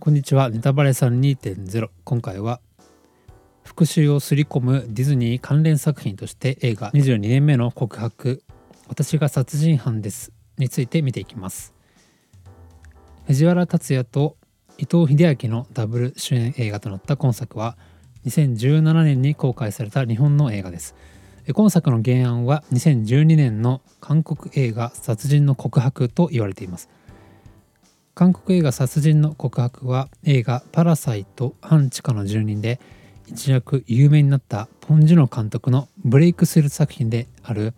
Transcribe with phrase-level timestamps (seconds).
[0.00, 0.48] こんにちは。
[0.48, 2.62] ネタバレさん2.0今回は
[3.62, 8.42] 復讐をすり込むディズニー関連作品として映画22年目の告白
[8.88, 11.74] 私が殺人犯ですについて見ていきます。
[13.26, 14.38] 藤原竜也と
[14.78, 17.76] 伊藤英明のダブル主演映画となった今作は
[18.24, 20.94] 2017年に公開された日本の映画です。
[21.52, 26.88] 今作の原案は2012年の韓国映画殺人の告白と言われています。
[28.20, 32.78] 韓国映画殺人の告白は映画パラサイト半地下の住人で
[33.26, 37.72] 一躍有名になったポン・ジュノ監督のブレイクスルー作品である。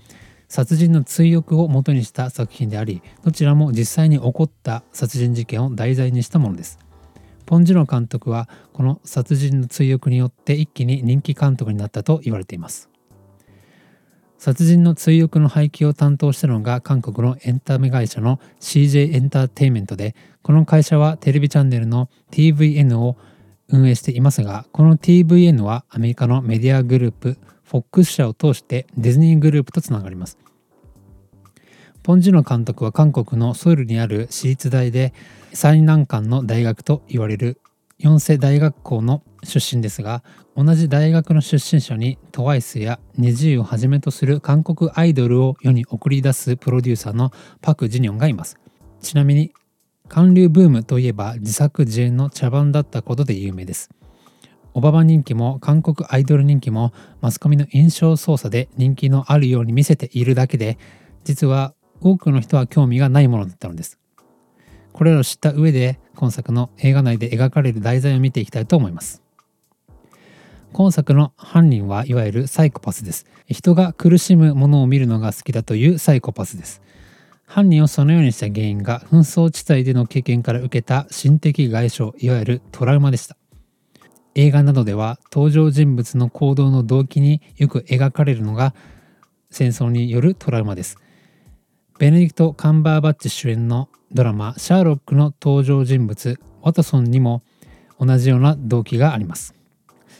[0.49, 6.81] 殺人の追憶を元にした作品でありどちらも実際に起こった殺人事件を題材にしたものです。
[7.47, 12.91] ポン・ジュノ監督はこの殺人の追憶によって一気に人気監督になったと言われています。
[14.43, 23.17] 殺人の追憶の配給を担当したのが韓国のエンタメ会社の CJ エンターテインメントでこの会社はテレビチャンネルの TVN を
[23.69, 27.39] 運営していますがこの TVN はアメリカのメディアグループ
[27.71, 30.37] FOX 社を通してディズニーグループとつながります。
[32.03, 35.15] ポン・ジュノ監督は韓国のソウルにある私立大で
[35.53, 37.61] 最難関の大学と言われる
[38.03, 40.25] 四世大学校の出身ですが
[40.57, 47.31] 同じ大学の出身者に TWICE や NiziU をはじめとする韓国アイドルを世に送り出すプロデューサーの
[47.61, 48.59] パク・ジニョンがいます。
[49.01, 49.53] ちなみに
[50.09, 53.89] 韓流ブームといえば自作自演の茶番だったことで有名です。
[54.75, 60.77] オバマ人気も韓国アイドル人気もマスコミの印象操作で人気のあるように見せているだけで
[61.23, 64.02] 実は多くの人は興味がないものだったのです。
[64.93, 69.23] これらを知った上で今作の映画内で描かれる題材を見ていきたいと思います。
[70.73, 73.27] 今作の犯人はいわゆるサイコパスです。
[73.47, 76.81] 人が苦しむものを見るのが好きだというサイコパスです。
[77.45, 83.37] 犯人をそのようにした原因が紛争地帯での経験から受けた心的外傷いわゆるトラウマでした。
[84.35, 88.75] 映画などでは登場人物の行動の動機によく描かれるのが
[89.51, 90.97] 戦争によるトラウマです。
[92.03, 97.45] ベネディクト・カンバーバッチ主演のドラマ「シャーロック」の登場人物ワトソンにも
[98.01, 99.55] 同じような動機があります。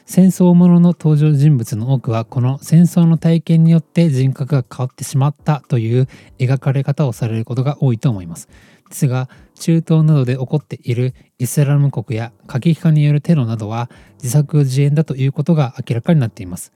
[0.07, 6.07] 戦争ものの登場人物の多くはこの戦争の体験によって人格が変わってしまったという
[6.39, 8.49] 描かれ方をされることが多いと思います。
[8.89, 16.73] ですが中東などで起こっているイスラム国や過激派によるテロなどは自作自演だということが明らかになっています。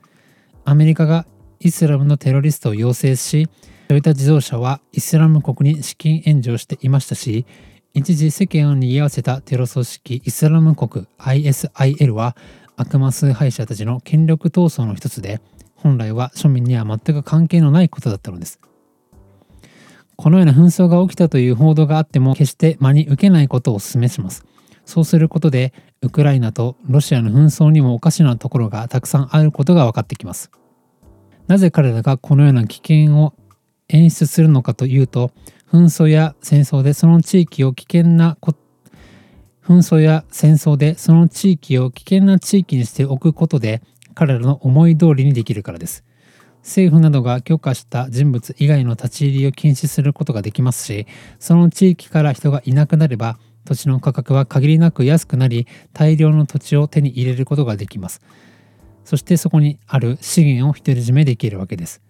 [0.65, 1.27] アメリカが
[1.61, 3.49] イスラムのテロリストを要請し
[3.89, 7.47] トヨタ自動車はイスラム国に資金援助をしていましたし
[7.95, 12.37] 一時世間を賑わせたテロ組織イスラム国 ISIL は
[12.77, 15.41] 悪魔崇拝者たちの権力闘争の一つで
[15.77, 18.61] 本来は庶民には全く関係のないことだったのです。
[20.17, 24.45] このような紛争が起きたという報道があっても決して真に受けないことをお勧めします。
[24.85, 30.51] そうすることでウクライナとロシアの紛争にもおかしなところがたくさんあることが分かってきます。
[31.47, 33.35] なぜ彼らがこのような危険を
[33.89, 35.31] 演出するのかというと
[35.71, 38.55] 紛争や戦争でその地域を危険な紛
[39.67, 43.83] 争や戦争でその地域を危険な地域にしておくことで
[44.15, 46.05] 彼らの思い通りにできるからです。
[46.67, 51.07] 政府などが許可した人物以外の立ち入りを禁止することができますし
[51.39, 58.21] その地域から人がいなくなれば土地の価格は限りなく安くなり大量の土地を手に入れることができます。
[59.07, 62.03] そしてそこにある資源を独り占めできるわけです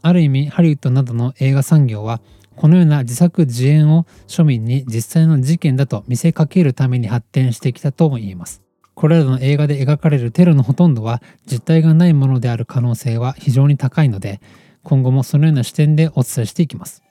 [0.00, 2.22] ある意味ハリウッドなどの映画産業は
[2.56, 8.62] このような自作自演を庶民に実際の事件だと見せかけるために発展してきたとも言えます。
[8.94, 14.40] これらの映画で描かれるテロのほとんどは実体がないものである可能性は非常に高いので
[14.82, 17.05] 今後もそのような視点でお伝えしていきます。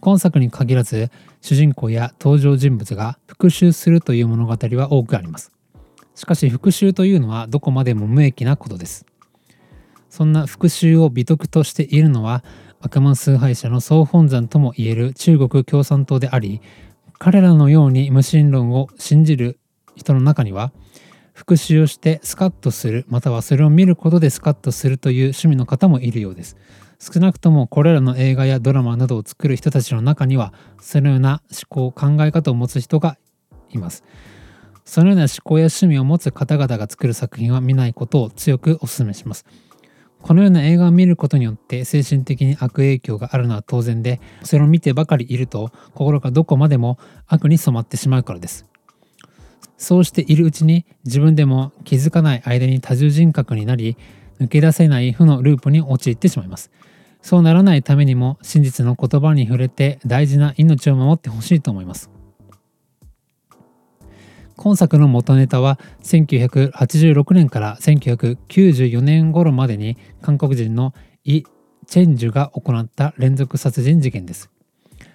[0.00, 1.10] 今作に限らず
[1.40, 5.52] 主人公や登場人物が復讐するという物語は多くあります。
[6.14, 9.06] しかし復讐というのはどこまでも無益なことです。
[10.08, 12.42] そんな復讐を美徳としているのは
[12.80, 16.60] 悪魔崇拝者の総本山ともいえる中国共産党であり
[17.18, 19.58] 彼らのように無神論を信じる
[19.94, 20.72] 人の中には
[21.32, 26.56] 復讐をしてスカッとするまたはそれを見ることでスカッとするという趣味の方もいるようです。
[27.02, 30.52] 少なくともこれらの映画やドラマなどを作る人たちの中には
[30.82, 33.16] そのような思考考え方を持つ人が
[33.70, 34.04] います。
[34.84, 39.46] そのような思考や趣味を持つ方々が作る作品は見ないことを強くお勧めします。
[40.20, 48.66] このような映画を見ることによって精神的に悪影響があるのは当然でそれを見てばかりいると心がどこまでも悪に染まってしまうからです。
[49.78, 53.96] そうしているうちに自分でも気づかない間に多重人格になり
[54.38, 56.70] 抜け出せない負のループに陥ってしまいます。
[57.22, 62.10] そうならないためにも真実の言葉に触れて大事な命を守ってほしいと思います。
[64.56, 70.92] 今作の元ネタは1986年から1994年頃までに韓国人の
[71.24, 71.44] イ・
[71.86, 74.50] チェンジュが行った連続殺人事件です。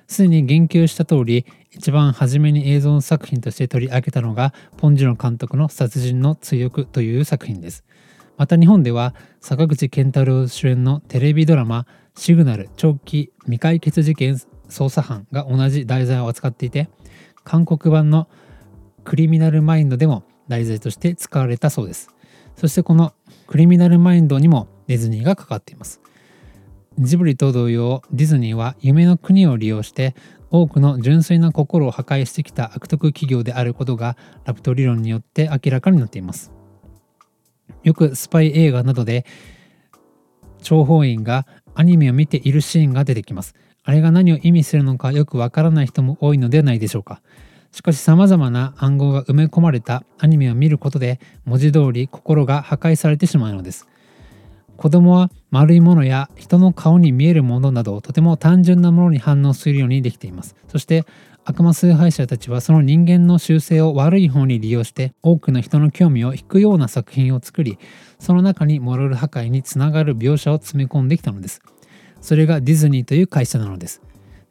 [0.08, 7.84] すでに言及した通り一番初めに映像作品として取り上げたのがポン・ジュノ監督の「殺人の追憶」という作品です。
[8.38, 14.36] また日本では坂口健太郎主演のテレビドラマ「シグナル長期未解決事件
[14.68, 16.90] 捜査班」が同じ題材を扱っていて
[17.44, 18.28] 韓国版の
[19.06, 22.10] 「クリミナルマインド」でも題材として使われたそうです。
[22.56, 23.14] そしてこの
[23.48, 26.02] 「クリミナルマインド」にもディズニーが関わっています。
[27.00, 30.16] ジブリと同様ディズニーは夢の国を利用して
[30.50, 34.16] 多くの純粋な心を破壊してきた悪徳企業であることが
[34.46, 36.55] ラプト理論によって明らかになっています。
[37.86, 39.26] よくスパイ映画などで
[40.62, 41.46] 諜報員が
[41.76, 43.54] アニメを見ているシーンが出てきます。
[43.84, 47.22] あれが何を意味するのかよくわからない人も多いのではないでしょうか。
[47.72, 53.88] しかし様々な暗号が埋め込まれたアニメを見ることで文字通り心が破壊されてしまうのです。
[54.78, 60.54] 子供は丸いものや人の顔に見えるものなどとても単純なものに反応するようにできています。
[60.68, 61.06] そして
[61.46, 67.80] 悪魔崇拝者たちはその人間の習性を悪い方に利用して多くの人の興味を引くような作品を作り
[68.20, 71.62] その中にモラル破壊につながる描写を詰め込んできたのです。
[72.20, 74.02] それがディズニーという会社なのです。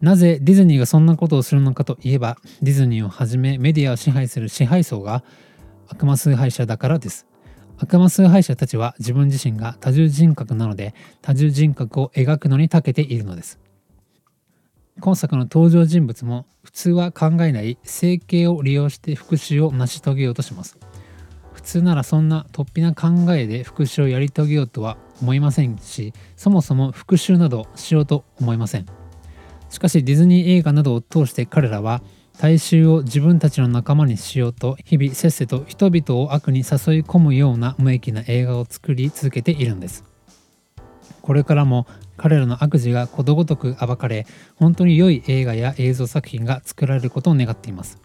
[0.00, 5.22] なぜディズニーがそんなことをするのかといえばディズニーをはじめメディアを支配する支配層が
[5.86, 7.26] 悪魔崇拝者だからです。
[7.78, 13.58] 悪魔崇拝者たちは自分自身が多重人格なので多重人格を描くのに長けているのです。
[15.00, 20.78] 今作の登場人物も普通は考えない整形を利用して復讐を成し遂げようとします。
[21.52, 28.86] 普通ならそんな突飛な考えで復讐をやり遂げようとは思いませんしそもそも復讐などしようと思いません。
[29.70, 32.02] しかしディズニー映画などを通して彼らは
[32.38, 36.64] 大衆を自分たちの仲間にしようと日々せっせと人々を悪に誘い
[37.02, 40.04] 込むような無益な映画を作り続けているんです。
[41.22, 41.86] これからも
[42.16, 44.26] 彼らの悪事がことごとく暴かれ
[44.56, 48.03] 本当に良い映画や映像作品が作られることを願っています。